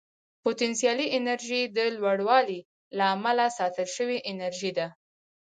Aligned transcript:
پوتنسیالي 0.43 1.05
انرژي 1.17 1.61
د 1.77 1.79
لوړوالي 1.97 2.59
له 2.97 3.05
امله 3.15 3.45
ساتل 3.57 3.87
شوې 3.95 4.17
انرژي 4.31 4.71
ده. 4.77 4.87